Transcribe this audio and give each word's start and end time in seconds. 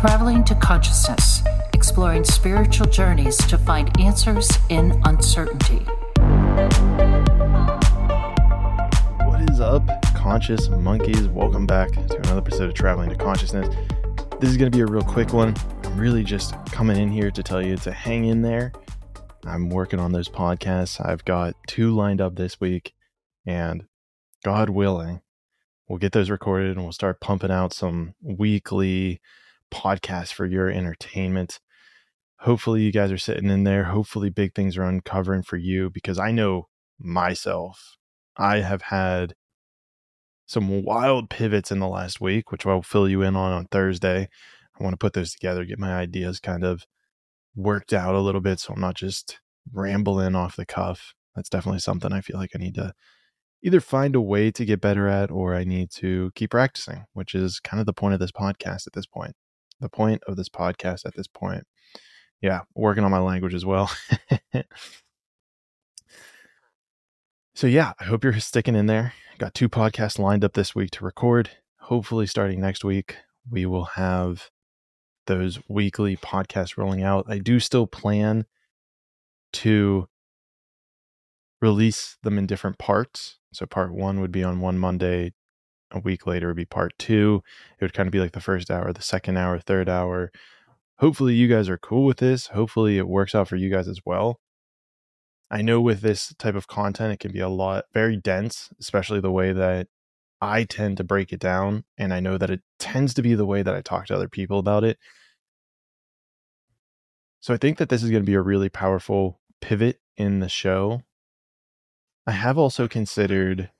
Traveling 0.00 0.44
to 0.44 0.54
Consciousness, 0.54 1.42
exploring 1.74 2.24
spiritual 2.24 2.86
journeys 2.86 3.36
to 3.36 3.58
find 3.58 4.00
answers 4.00 4.48
in 4.70 4.98
uncertainty. 5.04 5.80
What 9.26 9.50
is 9.50 9.60
up, 9.60 9.86
conscious 10.14 10.70
monkeys? 10.70 11.28
Welcome 11.28 11.66
back 11.66 11.90
to 11.90 12.16
another 12.16 12.38
episode 12.38 12.70
of 12.70 12.74
Traveling 12.74 13.10
to 13.10 13.14
Consciousness. 13.14 13.68
This 14.40 14.48
is 14.48 14.56
going 14.56 14.72
to 14.72 14.74
be 14.74 14.80
a 14.80 14.86
real 14.86 15.02
quick 15.02 15.34
one. 15.34 15.54
I'm 15.84 15.98
really 15.98 16.24
just 16.24 16.54
coming 16.72 16.96
in 16.96 17.10
here 17.10 17.30
to 17.30 17.42
tell 17.42 17.60
you 17.60 17.76
to 17.76 17.92
hang 17.92 18.24
in 18.24 18.40
there. 18.40 18.72
I'm 19.44 19.68
working 19.68 20.00
on 20.00 20.12
those 20.12 20.30
podcasts. 20.30 20.98
I've 21.06 21.26
got 21.26 21.56
two 21.66 21.94
lined 21.94 22.22
up 22.22 22.36
this 22.36 22.58
week, 22.58 22.94
and 23.44 23.84
God 24.46 24.70
willing, 24.70 25.20
we'll 25.90 25.98
get 25.98 26.12
those 26.12 26.30
recorded 26.30 26.70
and 26.74 26.84
we'll 26.84 26.92
start 26.92 27.20
pumping 27.20 27.50
out 27.50 27.74
some 27.74 28.14
weekly 28.22 29.20
podcast 29.70 30.32
for 30.32 30.46
your 30.46 30.68
entertainment. 30.68 31.60
Hopefully, 32.40 32.82
you 32.82 32.92
guys 32.92 33.12
are 33.12 33.18
sitting 33.18 33.50
in 33.50 33.64
there. 33.64 33.84
Hopefully, 33.84 34.30
big 34.30 34.54
things 34.54 34.76
are 34.76 34.84
uncovering 34.84 35.42
for 35.42 35.56
you 35.56 35.90
because 35.90 36.18
I 36.18 36.30
know 36.30 36.68
myself, 36.98 37.96
I 38.36 38.60
have 38.60 38.82
had 38.82 39.34
some 40.46 40.82
wild 40.82 41.30
pivots 41.30 41.70
in 41.70 41.78
the 41.78 41.88
last 41.88 42.20
week, 42.20 42.50
which 42.50 42.66
I'll 42.66 42.82
fill 42.82 43.08
you 43.08 43.22
in 43.22 43.36
on 43.36 43.52
on 43.52 43.66
Thursday. 43.66 44.28
I 44.78 44.82
want 44.82 44.94
to 44.94 44.98
put 44.98 45.12
those 45.12 45.32
together, 45.32 45.64
get 45.64 45.78
my 45.78 45.94
ideas 45.94 46.40
kind 46.40 46.64
of 46.64 46.86
worked 47.54 47.92
out 47.92 48.14
a 48.14 48.20
little 48.20 48.40
bit 48.40 48.60
so 48.60 48.72
I'm 48.72 48.80
not 48.80 48.94
just 48.94 49.38
rambling 49.72 50.34
off 50.34 50.56
the 50.56 50.66
cuff. 50.66 51.14
That's 51.36 51.48
definitely 51.48 51.80
something 51.80 52.12
I 52.12 52.20
feel 52.20 52.38
like 52.38 52.50
I 52.54 52.58
need 52.58 52.74
to 52.74 52.94
either 53.62 53.80
find 53.80 54.16
a 54.16 54.20
way 54.20 54.50
to 54.50 54.64
get 54.64 54.80
better 54.80 55.06
at 55.06 55.30
or 55.30 55.54
I 55.54 55.64
need 55.64 55.90
to 55.92 56.32
keep 56.34 56.50
practicing, 56.50 57.04
which 57.12 57.34
is 57.34 57.60
kind 57.60 57.78
of 57.80 57.86
the 57.86 57.92
point 57.92 58.14
of 58.14 58.20
this 58.20 58.32
podcast 58.32 58.86
at 58.86 58.94
this 58.94 59.06
point 59.06 59.34
the 59.80 59.88
point 59.88 60.22
of 60.26 60.36
this 60.36 60.48
podcast 60.48 61.06
at 61.06 61.14
this 61.14 61.26
point. 61.26 61.64
Yeah, 62.40 62.60
working 62.74 63.04
on 63.04 63.10
my 63.10 63.18
language 63.18 63.54
as 63.54 63.66
well. 63.66 63.90
so, 67.54 67.66
yeah, 67.66 67.92
I 67.98 68.04
hope 68.04 68.24
you're 68.24 68.38
sticking 68.40 68.76
in 68.76 68.86
there. 68.86 69.12
Got 69.38 69.54
two 69.54 69.68
podcasts 69.68 70.18
lined 70.18 70.44
up 70.44 70.54
this 70.54 70.74
week 70.74 70.90
to 70.92 71.04
record. 71.04 71.50
Hopefully, 71.80 72.26
starting 72.26 72.60
next 72.60 72.84
week, 72.84 73.16
we 73.50 73.66
will 73.66 73.84
have 73.84 74.50
those 75.26 75.58
weekly 75.68 76.16
podcasts 76.16 76.76
rolling 76.78 77.02
out. 77.02 77.26
I 77.28 77.38
do 77.38 77.60
still 77.60 77.86
plan 77.86 78.46
to 79.52 80.08
release 81.60 82.16
them 82.22 82.38
in 82.38 82.46
different 82.46 82.78
parts. 82.78 83.38
So, 83.52 83.66
part 83.66 83.92
one 83.92 84.20
would 84.20 84.32
be 84.32 84.44
on 84.44 84.60
one 84.60 84.78
Monday, 84.78 85.32
a 85.92 85.98
week 85.98 86.26
later 86.26 86.48
would 86.48 86.56
be 86.56 86.64
part 86.64 86.92
two. 86.98 87.42
It 87.78 87.84
would 87.84 87.94
kind 87.94 88.06
of 88.06 88.12
be 88.12 88.20
like 88.20 88.32
the 88.32 88.40
first 88.40 88.70
hour, 88.70 88.92
the 88.92 89.02
second 89.02 89.36
hour, 89.36 89.58
third 89.58 89.88
hour. 89.88 90.30
Hopefully, 90.98 91.34
you 91.34 91.48
guys 91.48 91.68
are 91.68 91.78
cool 91.78 92.04
with 92.04 92.18
this. 92.18 92.48
Hopefully, 92.48 92.98
it 92.98 93.08
works 93.08 93.34
out 93.34 93.48
for 93.48 93.56
you 93.56 93.70
guys 93.70 93.88
as 93.88 94.00
well. 94.04 94.38
I 95.50 95.62
know 95.62 95.80
with 95.80 96.00
this 96.00 96.34
type 96.38 96.54
of 96.54 96.68
content, 96.68 97.12
it 97.12 97.20
can 97.20 97.32
be 97.32 97.40
a 97.40 97.48
lot, 97.48 97.86
very 97.92 98.16
dense, 98.16 98.70
especially 98.78 99.20
the 99.20 99.32
way 99.32 99.52
that 99.52 99.88
I 100.40 100.64
tend 100.64 100.96
to 100.98 101.04
break 101.04 101.32
it 101.32 101.40
down. 101.40 101.84
And 101.98 102.14
I 102.14 102.20
know 102.20 102.38
that 102.38 102.50
it 102.50 102.60
tends 102.78 103.14
to 103.14 103.22
be 103.22 103.34
the 103.34 103.46
way 103.46 103.62
that 103.62 103.74
I 103.74 103.80
talk 103.80 104.06
to 104.06 104.14
other 104.14 104.28
people 104.28 104.58
about 104.58 104.84
it. 104.84 104.98
So 107.40 107.54
I 107.54 107.56
think 107.56 107.78
that 107.78 107.88
this 107.88 108.02
is 108.02 108.10
going 108.10 108.22
to 108.22 108.30
be 108.30 108.34
a 108.34 108.42
really 108.42 108.68
powerful 108.68 109.40
pivot 109.60 110.00
in 110.16 110.40
the 110.40 110.48
show. 110.48 111.02
I 112.26 112.32
have 112.32 112.58
also 112.58 112.86
considered 112.86 113.70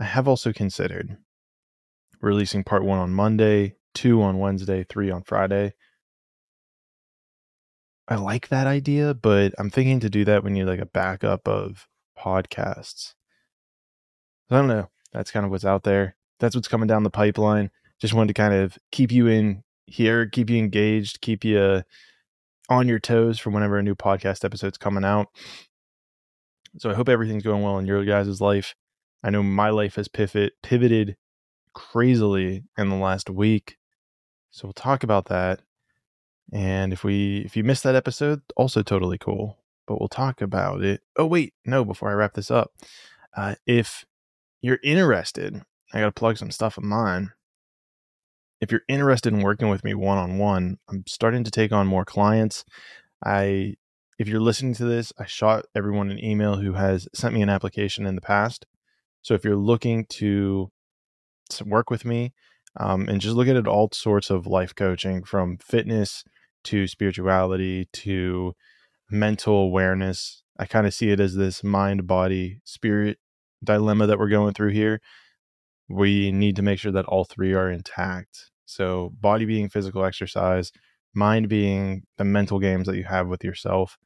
I 0.00 0.04
have 0.04 0.26
also 0.26 0.52
considered 0.52 1.18
releasing 2.22 2.64
part 2.64 2.84
one 2.84 2.98
on 2.98 3.12
Monday, 3.12 3.76
two 3.94 4.22
on 4.22 4.38
Wednesday, 4.38 4.82
three 4.82 5.10
on 5.10 5.22
Friday. 5.22 5.74
I 8.08 8.16
like 8.16 8.48
that 8.48 8.66
idea, 8.66 9.12
but 9.12 9.54
I'm 9.58 9.70
thinking 9.70 10.00
to 10.00 10.10
do 10.10 10.24
that 10.24 10.42
when 10.42 10.56
you 10.56 10.64
like 10.64 10.80
a 10.80 10.86
backup 10.86 11.46
of 11.46 11.86
podcasts. 12.18 13.14
I 14.50 14.56
don't 14.56 14.68
know. 14.68 14.88
That's 15.12 15.30
kind 15.30 15.44
of 15.44 15.52
what's 15.52 15.64
out 15.64 15.84
there. 15.84 16.16
That's 16.40 16.54
what's 16.54 16.66
coming 16.66 16.88
down 16.88 17.02
the 17.02 17.10
pipeline. 17.10 17.70
Just 18.00 18.14
wanted 18.14 18.28
to 18.28 18.40
kind 18.40 18.54
of 18.54 18.78
keep 18.90 19.12
you 19.12 19.26
in 19.26 19.62
here, 19.86 20.26
keep 20.26 20.48
you 20.48 20.56
engaged, 20.56 21.20
keep 21.20 21.44
you 21.44 21.82
on 22.68 22.88
your 22.88 22.98
toes 22.98 23.38
for 23.38 23.50
whenever 23.50 23.76
a 23.76 23.82
new 23.82 23.94
podcast 23.94 24.44
episode's 24.44 24.78
coming 24.78 25.04
out. 25.04 25.28
So 26.78 26.90
I 26.90 26.94
hope 26.94 27.08
everything's 27.08 27.42
going 27.42 27.62
well 27.62 27.78
in 27.78 27.86
your 27.86 28.04
guys' 28.04 28.40
life. 28.40 28.74
I 29.22 29.30
know 29.30 29.42
my 29.42 29.70
life 29.70 29.96
has 29.96 30.08
pivot 30.08 30.54
pivoted 30.62 31.16
crazily 31.74 32.64
in 32.78 32.88
the 32.88 32.96
last 32.96 33.30
week. 33.30 33.76
So 34.50 34.66
we'll 34.66 34.72
talk 34.72 35.02
about 35.02 35.26
that. 35.26 35.60
And 36.52 36.92
if 36.92 37.04
we 37.04 37.38
if 37.38 37.56
you 37.56 37.64
missed 37.64 37.84
that 37.84 37.94
episode, 37.94 38.42
also 38.56 38.82
totally 38.82 39.18
cool. 39.18 39.58
But 39.86 40.00
we'll 40.00 40.08
talk 40.08 40.40
about 40.40 40.82
it. 40.82 41.02
Oh 41.16 41.26
wait, 41.26 41.54
no, 41.64 41.84
before 41.84 42.10
I 42.10 42.14
wrap 42.14 42.34
this 42.34 42.50
up. 42.50 42.72
Uh, 43.36 43.54
if 43.66 44.04
you're 44.60 44.80
interested, 44.82 45.62
I 45.92 46.00
gotta 46.00 46.12
plug 46.12 46.38
some 46.38 46.50
stuff 46.50 46.76
of 46.76 46.84
mine. 46.84 47.30
If 48.60 48.70
you're 48.70 48.82
interested 48.88 49.32
in 49.32 49.40
working 49.40 49.68
with 49.68 49.84
me 49.84 49.94
one 49.94 50.18
on 50.18 50.38
one, 50.38 50.78
I'm 50.88 51.04
starting 51.06 51.44
to 51.44 51.50
take 51.50 51.72
on 51.72 51.86
more 51.86 52.04
clients. 52.04 52.64
I 53.24 53.76
if 54.18 54.28
you're 54.28 54.40
listening 54.40 54.74
to 54.74 54.84
this, 54.84 55.12
I 55.18 55.24
shot 55.24 55.64
everyone 55.74 56.10
an 56.10 56.22
email 56.22 56.56
who 56.56 56.74
has 56.74 57.08
sent 57.14 57.34
me 57.34 57.42
an 57.42 57.48
application 57.48 58.06
in 58.06 58.16
the 58.16 58.20
past. 58.20 58.66
So 59.22 59.34
if 59.34 59.44
you're 59.44 59.56
looking 59.56 60.06
to, 60.10 60.70
work 61.66 61.90
with 61.90 62.04
me 62.04 62.32
um, 62.78 63.08
and 63.08 63.20
just 63.20 63.34
look 63.34 63.48
at 63.48 63.56
it 63.56 63.66
all 63.66 63.90
sorts 63.92 64.30
of 64.30 64.46
life 64.46 64.72
coaching 64.72 65.24
from 65.24 65.58
fitness 65.58 66.22
to 66.62 66.86
spirituality 66.86 67.88
to 67.92 68.54
mental 69.10 69.56
awareness, 69.56 70.44
I 70.60 70.66
kind 70.66 70.86
of 70.86 70.94
see 70.94 71.10
it 71.10 71.18
as 71.18 71.34
this 71.34 71.64
mind 71.64 72.06
body 72.06 72.60
spirit 72.64 73.18
dilemma 73.64 74.06
that 74.06 74.18
we're 74.18 74.28
going 74.28 74.54
through 74.54 74.70
here. 74.70 75.00
We 75.88 76.30
need 76.30 76.56
to 76.56 76.62
make 76.62 76.78
sure 76.78 76.92
that 76.92 77.06
all 77.06 77.24
three 77.24 77.52
are 77.52 77.68
intact. 77.70 78.50
So, 78.64 79.12
body 79.20 79.44
being 79.44 79.68
physical 79.68 80.04
exercise, 80.04 80.70
mind 81.12 81.48
being 81.48 82.04
the 82.18 82.24
mental 82.24 82.60
games 82.60 82.86
that 82.86 82.96
you 82.96 83.04
have 83.04 83.26
with 83.26 83.42
yourself, 83.42 83.98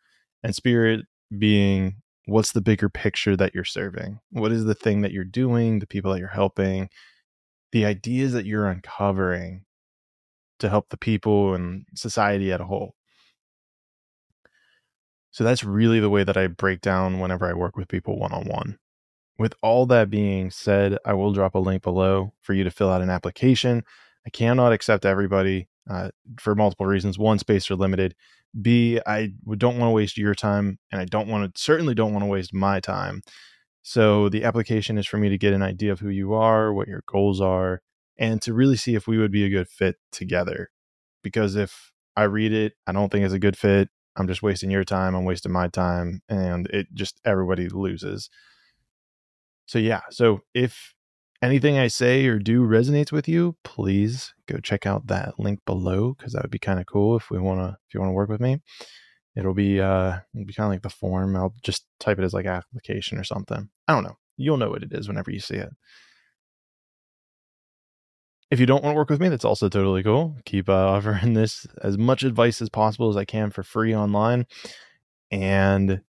and 0.43 0.55
spirit 0.55 1.05
being 1.37 1.97
what's 2.27 2.53
the 2.53 2.61
bigger 2.61 2.89
picture 2.89 3.37
that 3.37 3.55
you're 3.55 3.65
serving? 3.65 4.21
What 4.31 4.53
is 4.53 4.65
the 4.65 4.75
thing 4.75 5.03
that 5.03 5.13
you're 5.13 5.25
doing, 5.25 5.79
the 5.79 5.87
people 5.87 6.13
that 6.13 6.19
you're 6.19 6.29
helping, 6.29 6.89
the 7.73 7.85
ideas 7.85 8.33
that 8.33 8.47
you're 8.47 8.69
uncovering 8.69 9.65
to 10.61 10.69
help 10.69 10.89
the 10.89 10.97
people 10.97 11.55
and 11.55 11.85
society 11.95 12.53
at 12.53 12.61
a 12.61 12.65
whole? 12.65 12.95
So 15.31 15.43
that's 15.43 15.65
really 15.65 15.99
the 15.99 16.11
way 16.11 16.23
that 16.23 16.37
I 16.37 16.47
break 16.47 16.81
down 16.81 17.19
whenever 17.19 17.45
I 17.47 17.55
work 17.55 17.77
with 17.77 17.89
people 17.89 18.19
one 18.19 18.33
on 18.33 18.45
one. 18.45 18.79
With 19.37 19.55
all 19.63 19.85
that 19.87 20.09
being 20.09 20.53
said, 20.53 20.97
I 21.05 21.15
will 21.15 21.33
drop 21.33 21.57
a 21.57 21.59
link 21.59 21.83
below 21.83 22.35
for 22.41 22.55
you 22.55 22.63
to 22.63 22.71
fill 22.71 22.89
out 22.89 23.03
an 23.03 23.11
application. 23.11 23.83
I 24.25 24.31
cannot 24.31 24.73
accept 24.73 25.05
everybody 25.05 25.69
uh, 25.91 26.11
for 26.39 26.55
multiple 26.55 26.87
reasons. 26.87 27.19
One, 27.19 27.41
space 27.41 27.69
are 27.71 27.75
limited. 27.75 28.15
B, 28.61 29.01
I 29.07 29.33
don't 29.57 29.79
want 29.79 29.89
to 29.91 29.95
waste 29.95 30.19
your 30.19 30.35
time, 30.35 30.79
and 30.93 31.01
I 31.01 31.05
don't 31.05 31.29
want 31.29 31.55
to 31.55 31.61
certainly 31.61 31.95
don't 31.95 32.13
want 32.13 32.23
to 32.23 32.31
waste 32.31 32.55
my 32.55 32.81
time. 32.81 33.23
So 33.83 34.29
the 34.29 34.45
application 34.45 34.97
is 34.99 35.07
for 35.07 35.19
me 35.19 35.29
to 35.29 35.39
get 35.39 35.53
an 35.53 35.63
idea 35.63 35.93
of 35.93 36.01
who 36.01 36.09
you 36.09 36.35
are, 36.35 36.73
what 36.73 36.89
your 36.89 37.03
goals 37.07 37.41
are, 37.41 37.83
and 38.17 38.41
to 38.43 38.55
really 38.55 38.77
see 38.77 38.95
if 38.95 39.07
we 39.07 39.19
would 39.19 39.33
be 39.33 39.45
a 39.45 39.51
good 39.51 39.69
fit 39.69 39.97
together. 40.13 40.71
Because 41.23 41.57
if 41.57 41.93
I 42.17 42.25
read 42.25 42.53
it, 42.53 42.75
I 42.87 42.93
don't 42.93 43.11
think 43.11 43.25
it's 43.25 43.35
a 43.35 43.39
good 43.39 43.59
fit. 43.59 43.89
I'm 44.17 44.29
just 44.29 44.43
wasting 44.43 44.71
your 44.71 44.85
time. 44.85 45.15
I'm 45.15 45.25
wasting 45.25 45.53
my 45.53 45.69
time, 45.69 46.23
and 46.29 46.67
it 46.69 46.87
just 46.95 47.21
everybody 47.25 47.69
loses. 47.69 48.31
So 49.67 49.79
yeah. 49.79 50.03
So 50.11 50.41
if 50.55 50.95
anything 51.45 51.79
I 51.79 51.89
say 51.89 52.27
or 52.27 52.39
do 52.39 52.63
resonates 52.63 53.13
with 53.13 53.29
you, 53.29 53.57
please 53.65 54.35
go 54.47 54.59
check 54.59 54.87
out 54.87 55.07
that 55.07 55.39
link 55.39 55.61
below 55.67 56.15
because 56.15 56.33
that 56.33 56.43
would 56.43 56.51
be 56.51 56.59
kind 56.59 56.81
of 56.81 56.87
cool 56.87 57.17
if 57.17 57.31
we 57.31 57.39
want 57.39 57.61
to 57.61 57.77
if 57.87 57.95
you 57.95 58.01
want 58.01 58.11
to 58.11 58.15
work 58.15 58.29
with 58.29 58.41
me. 58.41 58.61
It'll 59.37 59.55
be 59.55 59.81
uh 59.81 60.19
it'll 60.35 60.47
be 60.47 60.53
kind 60.53 60.67
of 60.67 60.73
like 60.73 60.83
the 60.83 60.91
form. 60.91 61.37
I'll 61.37 61.55
just 61.63 61.87
type 62.01 62.19
it 62.19 62.25
as 62.25 62.35
like 62.35 62.47
application 62.47 63.19
or 63.19 63.25
something. 63.25 63.69
I 63.87 63.93
don't 63.93 64.05
know. 64.05 64.17
You'll 64.37 64.57
know 64.57 64.71
what 64.71 64.83
it 64.83 64.93
is 64.93 65.09
whenever 65.09 65.31
you 65.31 65.41
see 65.41 65.57
it. 65.57 65.71
If 68.51 68.61
you 68.61 68.67
don't 68.67 68.85
want 68.85 68.95
to 68.95 68.99
work 68.99 69.11
with 69.11 69.21
me, 69.21 69.29
that's 69.29 69.45
also 69.45 69.69
totally 69.69 70.03
cool. 70.03 70.37
Keep 70.45 70.69
uh, 70.69 70.73
offering 70.91 71.35
this 71.35 71.67
as 71.83 71.99
much 71.99 72.23
advice 72.23 72.63
as 72.63 72.69
possible 72.69 73.09
as 73.09 73.17
I 73.17 73.25
can 73.25 73.51
for 73.51 73.63
free 73.63 73.95
online. 73.95 74.47
And 75.31 76.03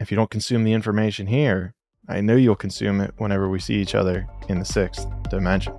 if 0.00 0.10
you 0.10 0.16
don't 0.16 0.30
consume 0.30 0.64
the 0.64 0.72
information 0.72 1.26
here, 1.26 1.74
I 2.08 2.22
know 2.22 2.36
you'll 2.36 2.56
consume 2.56 3.00
it 3.02 3.12
whenever 3.18 3.48
we 3.48 3.60
see 3.60 3.74
each 3.74 3.94
other 3.94 4.26
in 4.48 4.58
the 4.58 4.64
sixth 4.64 5.06
dimension. 5.28 5.74